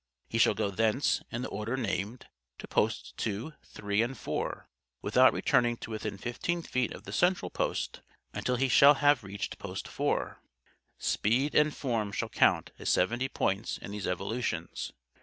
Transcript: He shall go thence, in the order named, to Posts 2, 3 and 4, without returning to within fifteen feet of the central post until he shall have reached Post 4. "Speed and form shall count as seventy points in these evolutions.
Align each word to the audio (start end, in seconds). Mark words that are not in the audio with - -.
He 0.27 0.39
shall 0.39 0.55
go 0.55 0.71
thence, 0.71 1.21
in 1.29 1.43
the 1.43 1.47
order 1.49 1.77
named, 1.77 2.25
to 2.57 2.67
Posts 2.67 3.13
2, 3.17 3.53
3 3.63 4.01
and 4.01 4.17
4, 4.17 4.67
without 5.03 5.31
returning 5.31 5.77
to 5.77 5.91
within 5.91 6.17
fifteen 6.17 6.63
feet 6.63 6.91
of 6.91 7.03
the 7.03 7.13
central 7.13 7.51
post 7.51 8.01
until 8.33 8.55
he 8.55 8.67
shall 8.67 8.95
have 8.95 9.23
reached 9.23 9.59
Post 9.59 9.87
4. 9.87 10.39
"Speed 10.97 11.53
and 11.53 11.71
form 11.71 12.11
shall 12.11 12.29
count 12.29 12.71
as 12.79 12.89
seventy 12.89 13.29
points 13.29 13.77
in 13.77 13.91
these 13.91 14.07
evolutions. 14.07 14.91